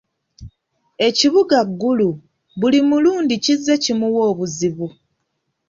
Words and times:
Ekibuga 1.07 1.57
Gulu 1.81 2.09
buli 2.59 2.79
mulundi 2.89 3.35
kizze 3.43 3.73
kimuwa 3.83 4.21
obuzibu. 4.31 4.87